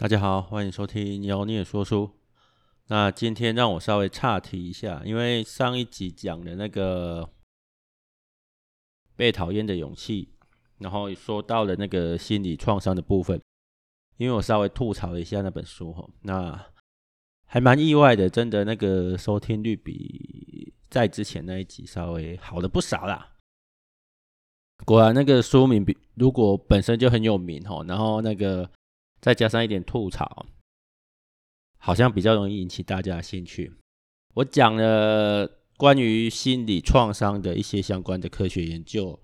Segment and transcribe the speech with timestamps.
[0.00, 2.08] 大家好，欢迎收听妖孽说书。
[2.86, 7.28] 那今天让我稍微岔题一下，因为上一集讲的那个
[9.16, 10.28] 被讨厌的勇气，
[10.78, 13.42] 然后说到了那个心理创伤的部分，
[14.18, 16.66] 因为我稍微吐槽了一下那本书哈，那
[17.46, 23.32] 还蛮意外的，真的那个收听率比在之前那一集稍微好了不少啦。
[24.84, 28.70] 果然那个书名比如果本身就很有名哈，然后那个。
[29.20, 30.46] 再加上一点吐槽，
[31.78, 33.72] 好像比较容易引起大家的兴趣。
[34.34, 39.18] 我讲了关于心理创伤的一些相关的科学研究，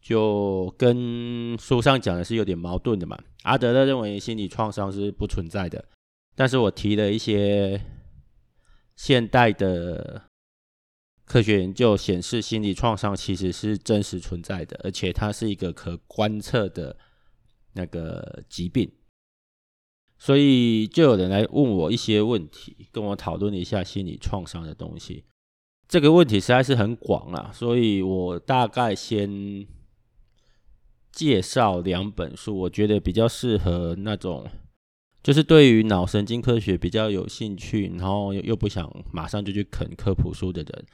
[0.00, 3.18] 就跟书上讲的是有点矛盾的嘛。
[3.42, 5.88] 阿德勒认为心理创伤是不存在的，
[6.34, 7.80] 但是我提了一些
[8.96, 10.24] 现代的
[11.24, 16.96] 科学研究显示，心理创伤其实是真实存在的，而且它是一个可观测的
[17.72, 18.90] 那个疾病。
[20.22, 25.24] 所以就有人来问我一些问题，跟我讨论一下心理创伤的东西。
[25.88, 29.66] 这个问题实在是很广啦，所以我大概先
[31.10, 34.46] 介绍两本书，我觉得比较适合那种
[35.22, 40.86] 就是对于脑神经科学比较有兴趣，然后又不想马上就去啃科普书的人。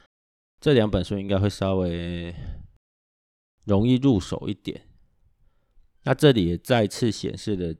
[0.61, 2.33] 这两本书应该会稍微
[3.65, 4.83] 容易入手一点。
[6.03, 7.75] 那这里也再次显示了。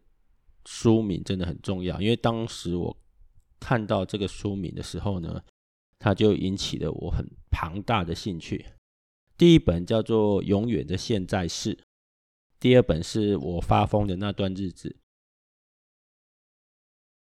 [0.70, 2.96] 书名真的很重要，因为当时我
[3.58, 5.42] 看到这个书名的时候呢，
[5.98, 8.66] 它就引起了我很庞大的兴趣。
[9.38, 11.73] 第一本叫做《永远的现在式》，
[12.60, 14.98] 第二本是我发疯的那段日子。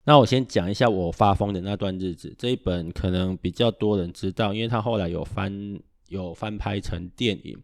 [0.06, 7.62] 那我先讲一下我发疯的那段日子这一本，可能比较多人知道，因为它后来有翻有翻拍成电影，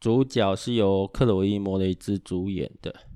[0.00, 3.11] 主角是由克洛伊·莫雷兹主演的。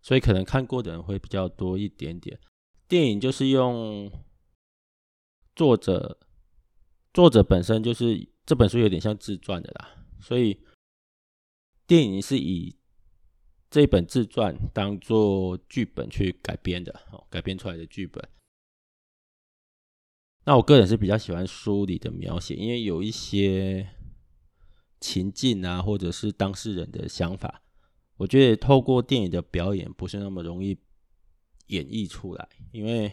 [0.00, 2.38] 所以可能看过的人会比较多一点点。
[2.86, 4.10] 电影就是用
[5.54, 6.18] 作者，
[7.12, 10.60] 作者本身就是这本书有点像自传的啦，所以
[11.86, 12.76] 电影是以
[13.70, 18.26] 这本自传当做剧本去改编的，哦，改编出来的剧本。
[20.44, 23.90] 那我个人是比较喜欢书里的描写，因为有一些
[24.98, 27.62] 情境啊，或者是当事人的想法。
[28.18, 30.76] 我觉得透过电影的表演不是那么容易
[31.68, 33.10] 演绎出来，因为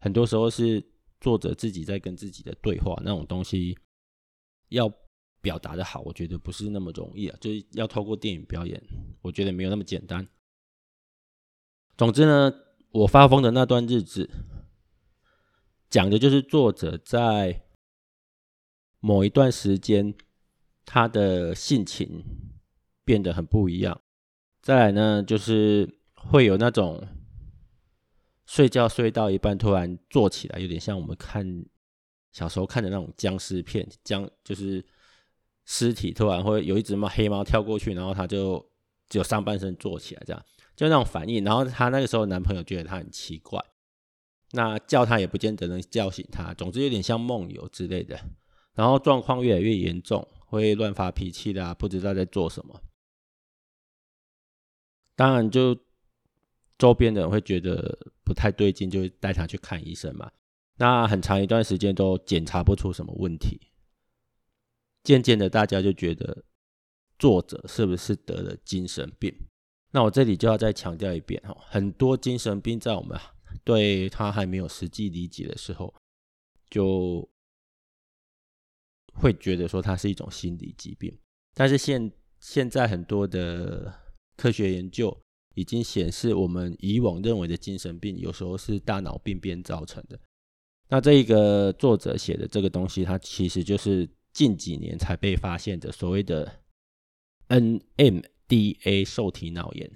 [0.00, 0.82] 很多时候是
[1.20, 3.76] 作者自己在跟自己的对话，那种东西
[4.68, 4.88] 要
[5.40, 8.80] 表达的好，我觉得不是那么容易啊，就是要透过电影表演，
[9.22, 10.26] 我觉得没有那么简单。
[11.96, 12.52] 总之呢，
[12.90, 14.30] 我发疯的那段日子，
[15.90, 17.64] 讲的就是作者在
[19.00, 20.14] 某一段时间，
[20.84, 22.22] 他的性情
[23.04, 24.00] 变得很不一样。
[24.68, 27.02] 再来呢，就是会有那种
[28.44, 31.64] 睡觉睡到一半突然坐起来，有点像我们看
[32.32, 34.84] 小时候看的那种僵尸片，僵就是
[35.64, 38.62] 尸体突然会有一只猫黑猫跳过去，然后他就
[39.08, 40.44] 只有上半身坐起来，这样
[40.76, 41.42] 就那种反应。
[41.42, 43.58] 然后他那个时候男朋友觉得她很奇怪，
[44.52, 48.20] 那叫他也不见得能叫醒他，总之有点像梦游之类的。
[48.74, 52.82] 然后状况越来越严重，会乱发脾气啦，不知道在做什么。
[55.18, 55.76] 当然，就
[56.78, 60.30] 周边的人会觉得不太对劲，就会带他去看医生嘛。
[60.76, 63.60] 那很长一段时间都检查不出什么问题。
[65.02, 66.44] 渐渐的，大家就觉得
[67.18, 69.34] 作者是不是得了精神病？
[69.90, 73.18] 那我这里就要再强调一遍哈，很多精神病在我们
[73.64, 75.92] 对他还没有实际理解的时候，
[76.70, 77.28] 就
[79.14, 81.12] 会觉得说它是一种心理疾病。
[81.54, 83.92] 但是现现在很多的。
[84.38, 85.20] 科学研究
[85.56, 90.16] 已经显示，我们以往认为的精神病，有时候是大脑病变造成的。
[90.88, 96.60] 那这一个作者写的这个东西，它其实就是近几年才被发现的所谓的
[97.48, 99.90] NMDA 受体脑炎。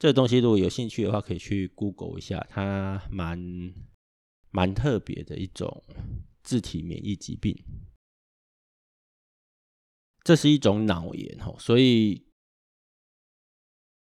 [0.00, 3.72] 这个东西如果有兴趣的话，可以去 Google 一下，它蛮
[4.50, 5.84] 蛮特别的一种
[6.42, 7.56] 自体免疫疾病。
[10.24, 12.26] 这是一种脑炎哦，所以。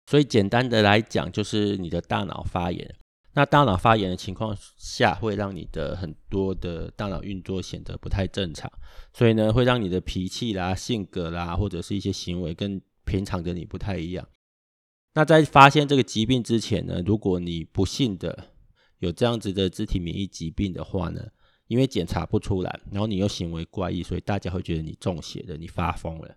[0.08, 2.94] 所以简单的来讲，就是你的大脑发炎。
[3.34, 8.72] 那大脑发炎的情况下，会让你的很多的大脑运作显得不太正常，
[9.12, 14.26] 所以呢，会让你的脾气啦、性格啦，或者是一些行为跟平常的你不太一样。
[15.12, 18.48] 那在发现这个疾病之前呢，如果你不幸的
[19.00, 21.20] 有这样子的肢体免疫疾病的话呢，
[21.66, 26.34] 因为检查不出来，然后你又行为怪异，所以大家会觉得你中邪了，你发疯了。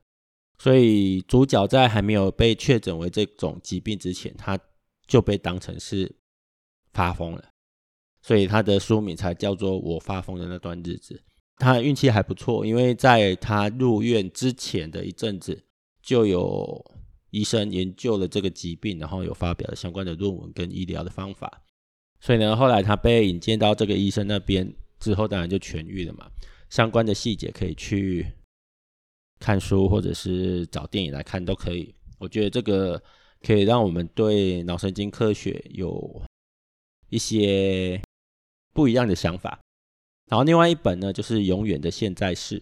[0.61, 4.59] 所以主角在还没有被确诊为这种疾病之前，他
[5.07, 6.15] 就被当成是
[6.93, 7.43] 发疯了，
[8.21, 11.15] 所以他的书名才叫做《我发疯的那段日子》。
[11.57, 15.65] 他运气还不错，因为在他入院之前的一阵子，
[15.99, 16.79] 就有
[17.31, 21.63] 医生研究了这个疾病，然后有发表了相关的论文跟医疗的方法。
[22.19, 26.29] 所以呢，后来他被引荐到这个医生那边之后，当然就痊愈了嘛。
[26.69, 28.31] 相关的细节可以去
[29.41, 31.93] 看书，或者是找电影来看都可以。
[32.19, 33.01] 我觉得这个
[33.41, 36.21] 可以让我们对脑神经科学有
[37.09, 37.99] 一些
[38.73, 39.59] 不一样的想法。
[40.29, 42.59] 然后另外一本呢，就是《永远的现在式》。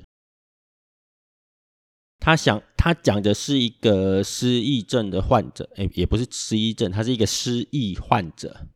[2.19, 8.67] 他想，他讲的是一个失忆症的患者，诶，也不是失忆症，他是一个失忆患者，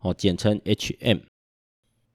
[0.00, 1.22] 哦，简称 HM。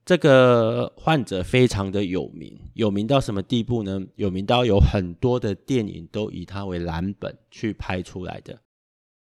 [0.06, 4.02] 这个患者非常的有名，有名到什么地步呢？
[4.16, 8.60] 有名到有很多的电影都以他为蓝本去拍出来的。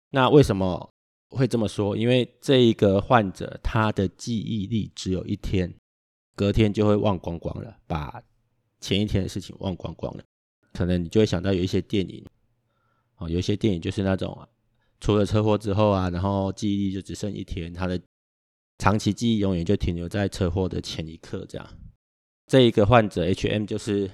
[0.10, 0.89] 那为什么
[1.30, 1.95] 会这么说？
[1.95, 5.74] 因为这一个患者他的记忆力只有一天。
[6.33, 8.24] 隔天就会忘光光了，把
[8.80, 10.24] 前一天的事情忘光光了。
[10.74, 12.25] 可能你就会想到有一些电影，
[13.18, 14.36] 哦，有一些电影就是那种
[15.01, 18.01] 出了车祸之后啊，然后记忆力就只剩一天，他的
[18.81, 21.68] 长期记忆永远就停留在车祸的前一刻这样。
[22.48, 24.10] 这一个患者 HM 就是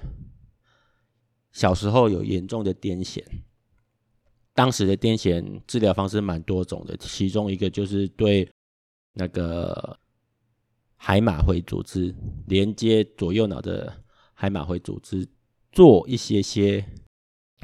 [1.52, 3.24] 小时候有严重的癫痫，
[4.52, 8.46] 当时的癫痫治疗方式蛮多种的，其中一个就是对
[9.14, 9.98] 那个。
[11.00, 12.12] 海马回组织
[12.48, 14.02] 连接左右脑的
[14.34, 15.24] 海马回组织，
[15.70, 16.84] 做一些些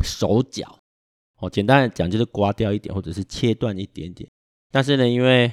[0.04, 0.78] 手脚，
[1.38, 4.30] 哦，简单的讲就是刮掉一点或者是切断一点点。
[4.70, 5.50] 但是呢，因为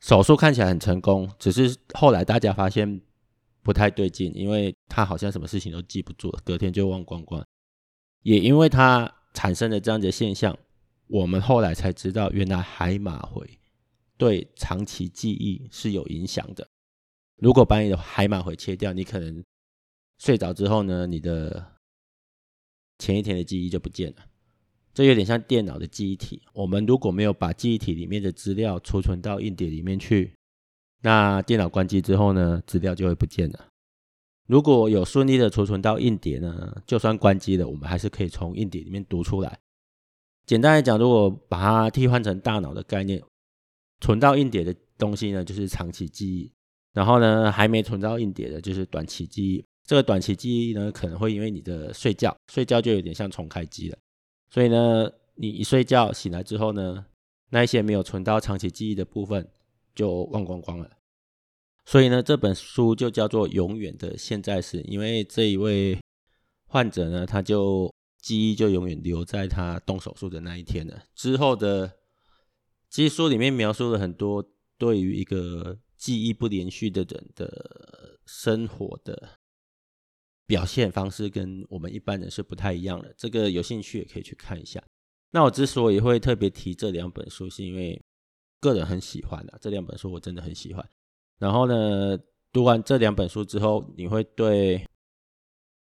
[0.00, 3.00] 手术看起来很成功，只是后来大家发现
[3.62, 7.44] 不太对劲，因为他好像什么事情都记不住，隔天就忘光光。
[8.22, 10.56] 也因为他产生了这样的现象，
[11.06, 13.48] 我们后来才知道，原来海马回
[14.16, 16.66] 对长期记忆是有影响的。
[17.36, 19.44] 如果把你的海马回切掉，你可能
[20.18, 21.74] 睡着之后呢，你的
[22.98, 24.16] 前一天的记忆就不见了。
[24.98, 26.42] 这有点像电脑的记忆体。
[26.52, 30.34] 我们如果没有把记忆体里面的资料储存到硬碟里面去，
[31.02, 33.66] 那电脑关机之后呢，资料就会不见了。
[34.48, 39.56] 如果有顺利的储存到硬碟呢，就算关机了，我们还是可以从硬碟里面读出来。
[40.46, 43.22] 简单来讲，如果把它替换成大脑的概念，
[44.00, 46.50] 存到硬碟的东西呢，就是长期记忆。
[46.92, 49.64] 然后呢，还没存到硬碟的，就是短期记忆。
[49.86, 53.96] 这个短期记忆呢，可能会因为你的睡觉，睡觉就有点像重开机了。
[54.50, 57.06] 所以呢，你一睡觉醒来之后呢，
[57.50, 59.48] 那一些没有存到长期记忆的部分
[59.94, 60.90] 就忘光光了。
[61.84, 65.98] 所以呢，这本书就叫做《永远的现在时》，因为这一位
[66.66, 71.02] 患者呢，他就记忆就永远留在他动手术的那一天了。
[71.14, 71.92] 之后的，
[72.90, 74.44] 其实书里面描述了很多
[74.76, 75.78] 对于一个。
[75.98, 79.30] 记忆不连续的人的生活的
[80.48, 83.14] 表现方式跟我们一般人是不太一样的。
[83.16, 84.82] 这个有兴趣也可以去看一下。
[85.30, 88.02] 那我之所以会特别提这两本书，是因为
[88.58, 90.84] 个人很喜欢的、啊、这两本书，我真的很喜欢。
[91.38, 92.18] 然后呢，
[92.50, 94.84] 读完这两本书之后，你会对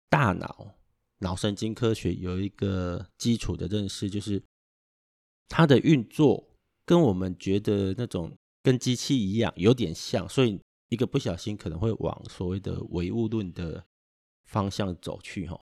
[0.10, 0.75] 大脑、
[1.19, 4.44] 脑神经科学有一个基础的认识，就是
[5.48, 6.45] 它的运作
[6.86, 8.36] 跟我们觉得那种。
[8.62, 10.59] 跟机器一样，有点像，所以
[10.90, 13.81] 一个不小心可能会往所谓的唯物论的
[14.49, 15.59] 方向走去哈。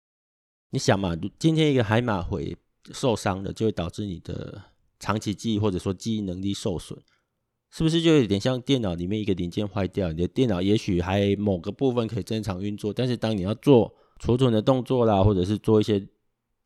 [0.72, 2.58] 你想嘛，今天一个海马回
[2.92, 4.62] 受伤了，就会导致你的
[5.00, 6.98] 长期记忆或者说记忆能力受损，
[7.72, 10.12] 是不是就有点像电脑里面一个零件坏掉？
[10.12, 16.08] 你的电脑也许还某个部分可以正常运作，但是当你要做储存的动作啦，或者是做一些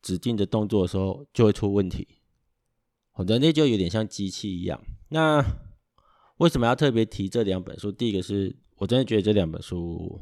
[0.00, 2.08] 指定的动作的时候，就会出问题。
[3.10, 5.44] 好的，那就有点像机器一样，那。
[6.38, 7.92] 为什么要特别提这两本书？
[7.92, 10.20] 第一个是我真的觉得这两本书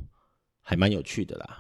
[0.61, 1.59] 还蛮有趣的啦，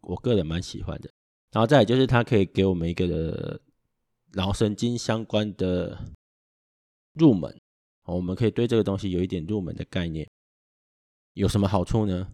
[0.00, 1.10] 我个人蛮喜欢的。
[1.50, 3.60] 然后再来就是它可以给我们一个
[4.34, 5.98] 脑神经相关的
[7.14, 7.58] 入门，
[8.04, 10.28] 我们可以对这个东西有一点入门的概念。
[11.34, 12.32] 有什么好处呢？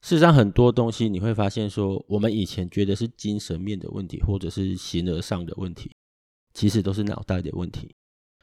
[0.00, 5.94] 事实上，很多东西你会发现说，我们以前觉得是精神面的问题，或者是形而上的问题，
[6.52, 7.94] 其实都是脑袋的问题。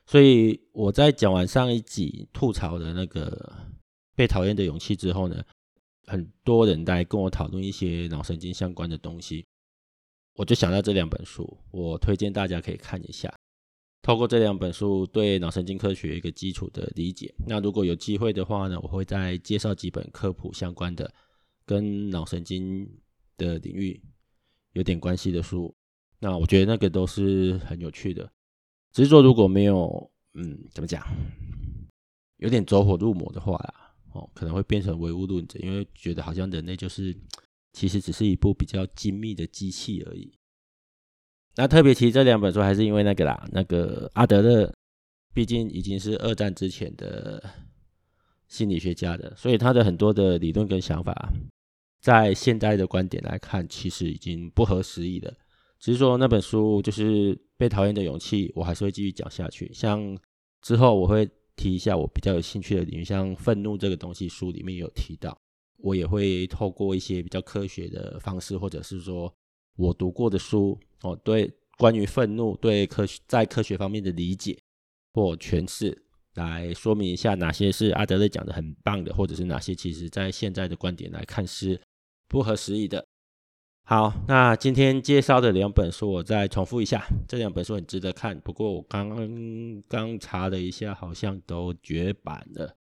[0.06, 3.56] 所以我在讲完上一集吐槽的那个
[4.16, 5.44] 被讨厌的勇气之后呢，
[6.08, 9.46] 很多人在跟我讨论一些脑神经相关的东西，
[10.36, 13.34] 我就想到这两本书，我推荐大家可以看一下。
[14.02, 17.32] 透过这两本书对脑神经科学一个基础的理解。
[17.48, 21.14] 那如果有机会的话呢，我会再介绍几本科普相关的，
[21.66, 22.90] 跟脑神经
[23.38, 24.02] 的领域
[24.74, 25.74] 有点关系的书。
[26.20, 28.28] 那我觉得那个都是很有趣的。
[28.92, 31.06] 只是说，如果没有嗯，怎么讲，
[32.38, 33.81] 有点走火入魔的话啦，
[34.14, 37.16] 哦，可能会变成唯物论者，因为觉得好像人类就是
[37.74, 40.34] 其实只是一部比较精密的机器而已。
[41.56, 44.74] 那特别提这两本书，还是因为那个啦，那个阿德勒，
[45.34, 47.44] 毕竟已经是二战之前的
[48.48, 51.14] 心理学家的，所以他的很多的理论跟想法，
[52.02, 55.34] 在现在的观点来看，其实已经不合时宜了。
[55.80, 59.72] 只是说那本书就是被讨厌的勇气，我还是会继续讲下去。
[59.74, 60.18] 像
[60.62, 65.38] 之后我会提一下我比较有兴趣的领域，像愤怒这个东西，书里面有提到，
[65.78, 69.34] 我也会透过一些比较科学的方式，或者是说
[69.76, 70.80] 我读过的书。
[71.04, 74.58] 哦，对，关于愤怒，对科学在科学方面的理解
[75.14, 76.06] 或诠释，
[76.36, 81.82] 来说明一下哪些是阿德勒讲的很棒的，或者是哪些其实在现在的观点来看是
[82.28, 83.04] 不合时宜的。
[83.84, 89.10] 好，那今天介绍的两本书，我再重复一下，这两本书很值得看，不过我刚
[89.88, 92.76] 刚查了一下，好像都绝版了，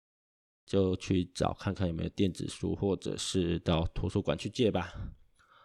[0.66, 4.92] 就去找看看有没有电子书，或者是到图书馆去借吧。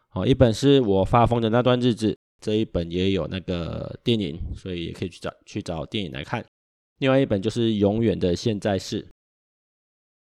[0.09, 2.17] 好，一本是我发疯的那段日子。
[2.39, 6.45] 这一本也有那个电影，所以也可以去找去找电影来看。
[6.97, 9.01] 另外一本就是《永远的现在式》，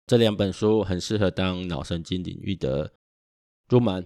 [0.06, 2.92] 这两本书很适合当脑神经领域的
[3.70, 4.06] 入门。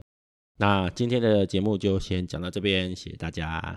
[0.58, 3.72] 那今天的节目就先讲到这边，谢谢大家。